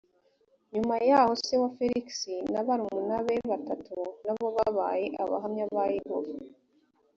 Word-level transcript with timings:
nyuma 0.73 0.95
yaho 1.09 1.33
se 1.45 1.53
wa 1.61 1.69
felix 1.77 2.07
na 2.53 2.59
barumuna 2.67 3.15
be 3.25 3.35
batatu 3.49 3.97
na 4.25 4.33
bo 4.39 4.47
babaye 4.57 5.05
abahamya 5.23 5.65
ba 5.73 5.83
yehova 5.95 6.35